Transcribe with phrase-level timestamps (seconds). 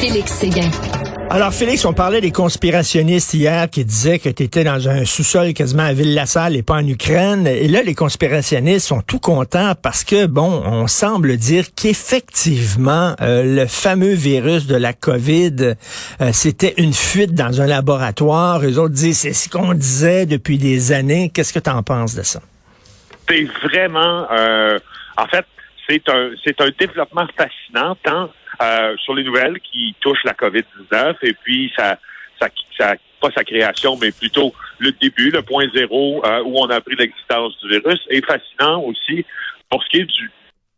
[0.00, 0.70] Félix Séguin.
[1.28, 5.52] Alors, Félix, on parlait des conspirationnistes hier qui disaient que tu étais dans un sous-sol
[5.52, 7.46] quasiment à Ville-la-Salle et pas en Ukraine.
[7.46, 13.42] Et là, les conspirationnistes sont tout contents parce que, bon, on semble dire qu'effectivement, euh,
[13.44, 15.74] le fameux virus de la COVID,
[16.22, 18.60] euh, c'était une fuite dans un laboratoire.
[18.60, 21.30] Les autres disent, c'est ce qu'on disait depuis des années.
[21.32, 22.40] Qu'est-ce que tu en penses de ça?
[23.28, 24.78] C'est vraiment, euh,
[25.18, 25.44] en fait,
[25.86, 28.30] c'est un, c'est un développement fascinant, tant
[28.62, 31.98] euh, sur les nouvelles qui touchent la COVID-19 et puis ça,
[32.40, 36.66] ça, ça, pas sa création, mais plutôt le début, le point zéro euh, où on
[36.66, 39.24] a appris l'existence du virus est fascinant aussi
[39.68, 40.30] pour ce qui est du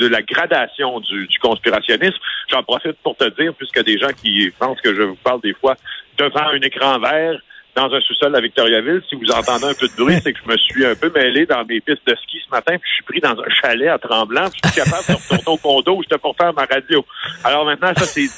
[0.00, 2.18] de la gradation du, du conspirationnisme.
[2.50, 5.54] J'en profite pour te dire, puisque des gens qui pensent que je vous parle des
[5.54, 5.76] fois
[6.18, 7.40] devant un écran vert,
[7.74, 9.02] dans un sous-sol à Victoriaville.
[9.08, 11.46] Si vous entendez un peu de bruit, c'est que je me suis un peu mêlé
[11.46, 13.98] dans mes pistes de ski ce matin, puis je suis pris dans un chalet à
[13.98, 17.04] Tremblant, puis je suis capable de retourner au condo où j'étais pour faire ma radio.
[17.44, 18.28] Alors maintenant, ça c'est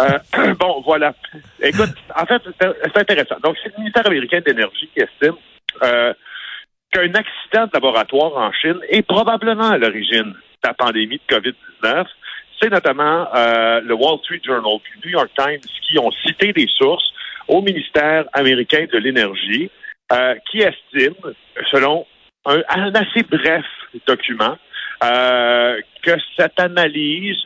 [0.00, 1.14] euh, bon, voilà.
[1.62, 3.36] Écoute, en fait, c'est intéressant.
[3.42, 5.36] Donc, c'est le ministère américain d'énergie qui estime
[5.82, 6.12] euh,
[6.90, 12.06] qu'un accident de laboratoire en Chine est probablement à l'origine de la pandémie de COVID-19.
[12.60, 16.52] C'est notamment euh, le Wall Street Journal puis le New York Times qui ont cité
[16.52, 17.13] des sources
[17.48, 19.70] au ministère américain de l'Énergie,
[20.12, 21.14] euh, qui estime,
[21.70, 22.06] selon
[22.46, 22.62] un,
[22.94, 23.64] assez bref
[24.06, 24.56] document,
[25.02, 27.38] euh, que cette analyse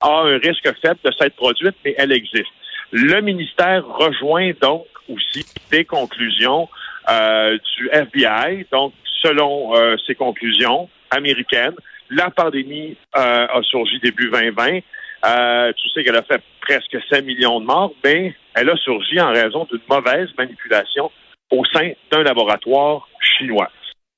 [0.00, 2.52] a un risque faible de s'être produite, mais elle existe.
[2.90, 6.68] Le ministère rejoint donc aussi des conclusions
[7.08, 8.66] euh, du FBI.
[8.70, 8.92] Donc,
[9.22, 9.72] selon
[10.04, 11.76] ces conclusions américaines,
[12.10, 14.80] la pandémie a surgi début 2020.
[15.24, 19.20] Euh, tu sais qu'elle a fait presque 5 millions de morts, mais elle a surgi
[19.20, 21.10] en raison d'une mauvaise manipulation
[21.50, 23.70] au sein d'un laboratoire chinois.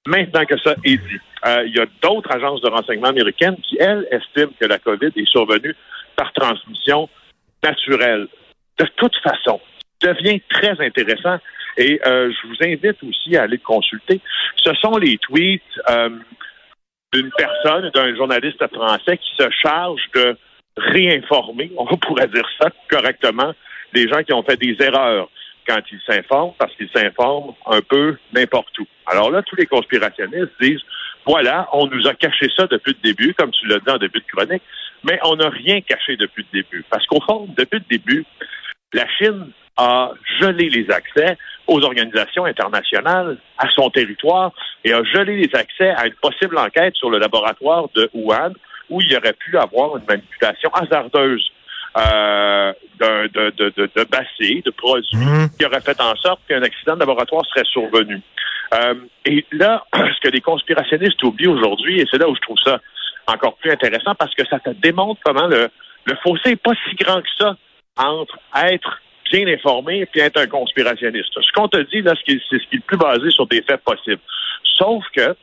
[0.07, 3.77] Maintenant que ça est dit, euh, il y a d'autres agences de renseignement américaines qui,
[3.81, 5.75] elles, estiment que la COVID est survenue
[6.17, 7.09] par transmission
[7.63, 8.29] naturelle.
[8.79, 9.61] De toute façon,
[10.01, 11.39] devient très intéressant
[11.77, 14.21] et euh, je vous invite aussi à aller consulter.
[14.57, 16.11] Ce sont les tweets euh,
[17.13, 20.37] d'une personne, d'un journaliste français qui se charge de
[20.77, 23.55] réinformer, on pourrait dire ça correctement,
[23.95, 25.29] des gens qui ont fait des erreurs
[25.67, 28.87] quand ils s'informent, parce qu'ils s'informent un peu n'importe où.
[29.07, 30.83] Alors là, tous les conspirationnistes disent,
[31.25, 34.21] voilà, on nous a caché ça depuis le début, comme tu l'as dit en début
[34.21, 34.63] de chronique,
[35.05, 36.85] mais on n'a rien caché depuis le début.
[36.91, 38.27] Parce qu'au fond, depuis le début,
[38.93, 44.53] la Chine a gelé les accès aux organisations internationales, à son territoire,
[44.85, 48.53] et a gelé les accès à une possible enquête sur le laboratoire de Wuhan,
[48.91, 51.51] où il y aurait pu avoir une manipulation hasardeuse
[51.97, 55.49] euh, de, de, de, de, produits, mhm.
[55.59, 58.21] qui aurait fait en sorte qu'un accident de laboratoire serait survenu.
[58.75, 58.95] Euh,
[59.25, 62.81] et là, ce que les conspirationnistes oublient aujourd'hui, et c'est là où je trouve ça
[63.27, 65.69] encore plus intéressant, parce que ça te démontre comment le,
[66.05, 67.57] le fossé n'est pas si grand que ça
[67.97, 69.01] entre être
[69.33, 71.41] bien informé et être un conspirationniste.
[71.41, 73.83] Ce qu'on te dit, là, c'est ce qui est le plus basé sur des faits
[73.83, 74.21] possibles.
[74.77, 75.35] Sauf que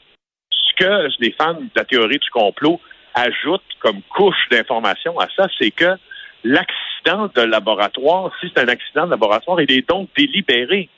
[0.51, 2.79] ce que les fans de la théorie du complot
[3.13, 5.95] ajoute comme couche d'information à ça, c'est que
[6.43, 10.89] l'accident de laboratoire, si c'est un accident de laboratoire, il est donc délibéré.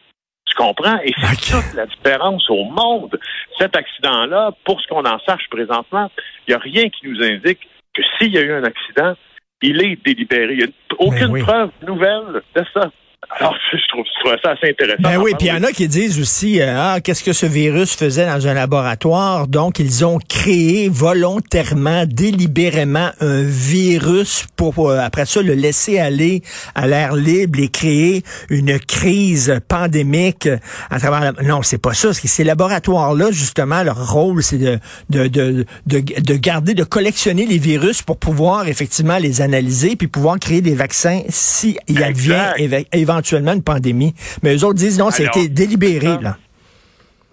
[0.45, 1.00] Tu comprends?
[1.04, 3.18] Et c'est toute la différence au monde.
[3.57, 6.12] Cet accident-là, pour ce qu'on en sache présentement,
[6.48, 9.13] il n'y a rien qui nous indique que s'il y a eu un accident,
[9.62, 10.54] il est délibéré.
[10.54, 10.68] Il n'y a
[11.00, 12.92] aucune preuve nouvelle de ça.
[13.30, 15.02] Alors, je trouve, je trouve ça assez intéressant.
[15.02, 17.46] Ben oui, puis il y en a qui disent aussi, euh, ah, qu'est-ce que ce
[17.46, 19.48] virus faisait dans un laboratoire?
[19.48, 26.42] Donc, ils ont créé volontairement, délibérément, un virus pour, euh, après ça, le laisser aller
[26.75, 30.48] à l'air libre et créer une crise pandémique
[30.90, 31.44] à travers la...
[31.44, 32.10] Non, c'est pas ça.
[32.10, 34.80] Que Ces laboratoires-là, justement, leur rôle, c'est de,
[35.10, 40.08] de, de, de, de garder, de collectionner les virus pour pouvoir, effectivement, les analyser puis
[40.08, 42.94] pouvoir créer des vaccins si il advient Exact.
[43.13, 44.13] Éve- éventuellement une pandémie.
[44.42, 46.07] Mais eux autres disent non, ça a Alors, été délibéré.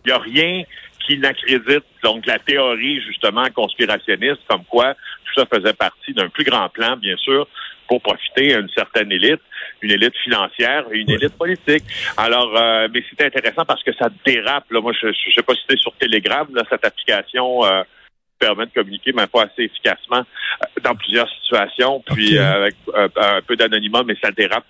[0.04, 0.62] Il n'y a rien
[1.06, 6.44] qui n'accrédite donc la théorie justement conspirationniste comme quoi tout ça faisait partie d'un plus
[6.44, 7.46] grand plan, bien sûr,
[7.88, 9.40] pour profiter à une certaine élite,
[9.82, 11.84] une élite financière et une élite politique.
[12.16, 14.64] Alors, euh, mais c'est intéressant parce que ça dérape.
[14.70, 14.80] Là.
[14.80, 17.82] Moi, je ne sais pas si c'était sur Telegram, là, cette application euh,
[18.40, 23.08] permet de communiquer, mais pas assez efficacement euh, dans plusieurs situations, puis euh, avec euh,
[23.16, 24.64] un peu d'anonymat, mais ça dérape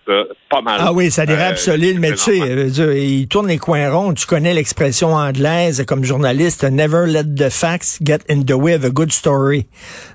[0.51, 0.81] pas mal.
[0.81, 4.13] Ah oui, ça dérape solide, mais tu sais, il tourne les coins ronds.
[4.13, 8.85] Tu connais l'expression anglaise comme journaliste, never let the facts get in the way of
[8.85, 9.67] a good story.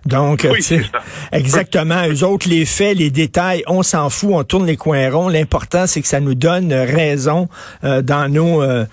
[0.05, 0.81] Donc, Oui, c'est
[1.31, 2.07] exactement.
[2.07, 5.29] Eux autres, les faits, les détails, on s'en fout, on tourne les coins ronds.
[5.29, 7.47] L'important, c'est que ça nous donne raison
[7.83, 8.85] euh, dans nos euh,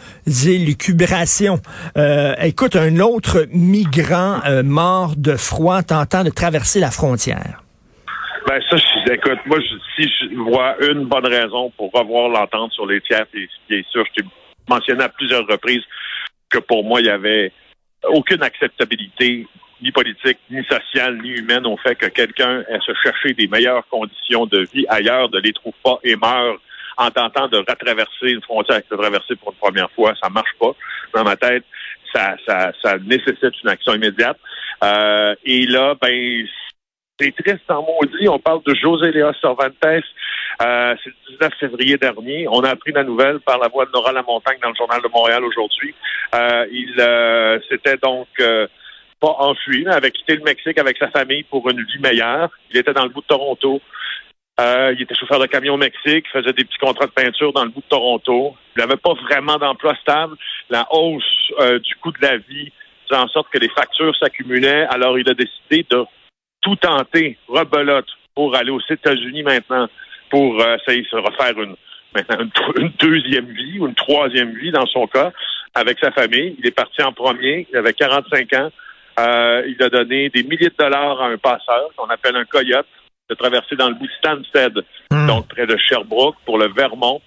[0.47, 1.61] élucubrations.
[1.97, 7.63] Euh, écoute, un autre migrant euh, mort de froid tentant de traverser la frontière?
[8.47, 9.59] Ben ça, je, écoute, moi,
[9.97, 14.23] si je vois une bonne raison pour revoir l'entente sur les tiers, bien sûr, je
[14.23, 14.29] t'ai
[14.69, 15.83] mentionné à plusieurs reprises
[16.51, 17.53] que pour moi, il y avait
[18.09, 19.47] aucune acceptabilité,
[19.81, 23.87] ni politique, ni sociale, ni humaine, au fait que quelqu'un ait se chercher des meilleures
[23.89, 26.61] conditions de vie ailleurs, ne les trouve pas et meurt
[26.99, 30.15] en tentant de retraverser une frontière que de traverser pour une première fois.
[30.23, 30.73] Ça marche pas.
[31.15, 31.65] Dans ma tête,
[32.15, 34.39] ça, ça, ça nécessite une action immédiate.
[34.83, 36.47] Euh, et là, ben,
[37.19, 38.29] c'est triste en maudit.
[38.29, 39.75] On parle de José Léa Cervantes.
[39.85, 42.47] Euh, c'est le 19 février dernier.
[42.49, 45.09] On a appris la nouvelle par la voix de Nora Lamontagne dans le Journal de
[45.09, 45.95] Montréal aujourd'hui.
[46.35, 48.67] Euh, il euh, s'était donc euh,
[49.21, 52.51] pas enfui, mais avait quitté le Mexique avec sa famille pour une vie meilleure.
[52.71, 53.81] Il était dans le bout de Toronto.
[54.63, 57.65] Euh, il était chauffeur de camion au Mexique, faisait des petits contrats de peinture dans
[57.65, 58.55] le bout de Toronto.
[58.77, 60.37] Il n'avait pas vraiment d'emploi stable.
[60.71, 61.25] La hausse
[61.59, 62.71] euh, du coût de la vie
[63.09, 64.87] faisait en sorte que les factures s'accumulaient.
[64.91, 66.05] Alors, il a décidé de
[66.61, 68.07] tout tenter, rebelote,
[68.37, 69.89] pour aller aux États-Unis maintenant,
[70.31, 71.75] pour euh, essayer de se refaire une,
[72.15, 75.33] maintenant une, deuxième vie ou une troisième vie dans son cas,
[75.75, 76.55] avec sa famille.
[76.59, 78.71] Il est parti en premier, il avait 45 ans.
[79.19, 82.87] Il a donné des milliers de dollars à un passeur qu'on appelle un coyote
[83.33, 85.27] de traverser dans le bout de Stansted, Hmm.
[85.27, 87.21] donc près de Sherbrooke, pour le Vermont.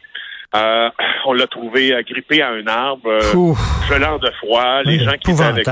[0.55, 0.89] Euh,
[1.25, 3.53] on l'a trouvé agrippé à un arbre, euh,
[3.89, 4.81] gelant de froid.
[4.83, 5.67] Les gens qui étaient avec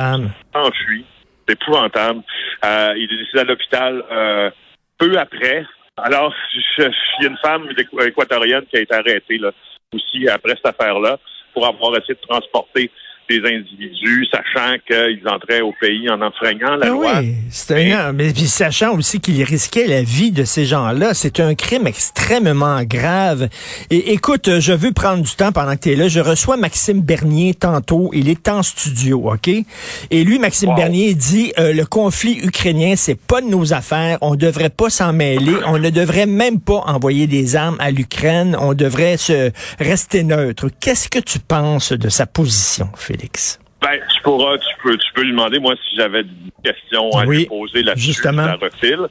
[0.54, 1.06] enfui.
[1.48, 2.22] C'est épouvantable.
[2.64, 4.50] Euh, il est décédé à l'hôpital euh,
[4.98, 5.66] peu après.
[5.98, 6.34] Alors,
[6.78, 6.84] il
[7.22, 9.52] y a une femme équ- équatorienne qui a été arrêtée là,
[9.94, 11.18] aussi après cette affaire-là
[11.54, 12.90] pour avoir essayé de transporter
[13.30, 17.20] des individus, sachant qu'ils entraient au pays en enfreignant la Ben loi.
[17.20, 21.40] oui, c'est un, mais puis sachant aussi qu'il risquait la vie de ces gens-là, c'est
[21.40, 23.50] un crime extrêmement grave.
[23.90, 26.08] Et écoute, je veux prendre du temps pendant que tu es là.
[26.08, 28.10] Je reçois Maxime Bernier tantôt.
[28.14, 29.48] Il est en studio, OK?
[29.48, 30.76] Et lui, Maxime Wow.
[30.76, 34.18] Bernier dit euh, le conflit ukrainien, c'est pas de nos affaires.
[34.22, 35.54] On devrait pas s'en mêler.
[35.66, 38.56] On ne devrait même pas envoyer des armes à l'Ukraine.
[38.60, 40.68] On devrait se rester neutre.
[40.80, 43.60] Qu'est-ce que tu penses de sa position, Félix?
[43.82, 46.32] Ben, tu pourras, tu peux, tu peux lui demander, moi, si j'avais des
[46.64, 48.56] questions à Oui, lui poser là-dessus, justement.
[48.62, 49.08] refile.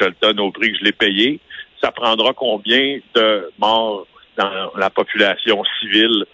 [0.00, 1.40] Je le donne au prix que je l'ai payé.
[1.82, 4.06] Ça prendra combien de morts
[4.36, 6.24] dans la population civile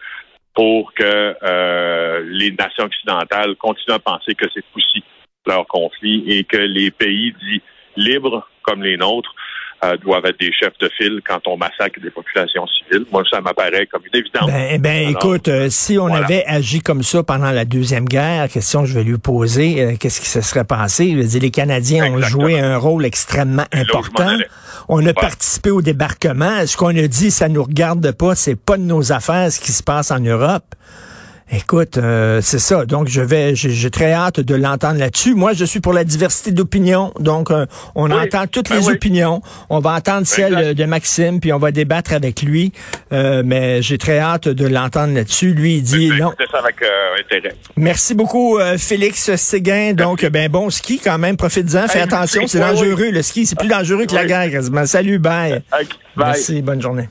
[0.54, 5.02] pour que euh, les nations occidentales continuent à penser que c'est aussi
[5.46, 7.62] leur conflit et que les pays dits
[7.96, 9.34] libres, comme les nôtres,
[9.84, 13.06] euh, doivent être des chefs de file quand on massacre des populations civiles.
[13.12, 14.46] Moi, ça m'apparaît comme une évidence.
[14.46, 16.24] Ben, ben Alors, écoute, euh, si on voilà.
[16.24, 19.96] avait agi comme ça pendant la Deuxième Guerre, question que je vais lui poser, euh,
[19.98, 21.12] qu'est-ce qui se serait passé?
[21.12, 24.36] Je veux dire, les Canadiens ont joué un rôle extrêmement important.
[24.88, 26.66] On a participé au débarquement.
[26.66, 29.72] Ce qu'on a dit, ça nous regarde pas, c'est pas de nos affaires ce qui
[29.72, 30.74] se passe en Europe.
[31.50, 32.84] Écoute, euh, c'est ça.
[32.84, 35.34] Donc, je vais, j'ai très hâte de l'entendre là-dessus.
[35.34, 37.12] Moi, je suis pour la diversité d'opinions.
[37.20, 37.64] Donc, euh,
[37.94, 38.16] on Oui.
[38.20, 38.92] entend toutes Ben les oui.
[38.92, 39.40] opinions.
[39.70, 40.74] On va entendre celle Exact.
[40.74, 42.72] de Maxime, puis on va débattre avec lui.
[43.12, 45.54] Euh, mais j'ai très hâte de l'entendre là-dessus.
[45.54, 46.28] Lui, il dit vais non.
[46.28, 46.86] écouter ça avec euh,
[47.18, 47.54] intérêt.
[47.76, 49.94] Merci beaucoup, euh, Félix Séguin.
[49.94, 51.38] Donc, ben bon ski quand même.
[51.38, 51.88] Profite-en.
[51.88, 53.10] Fais Hey, attention, c'est Oui, dangereux.
[53.10, 54.84] Le ski, c'est plus dangereux que la guerre quasiment.
[54.84, 55.54] Salut, bye.
[55.72, 56.26] Ok, bye.
[56.26, 57.08] Merci, bonne journée.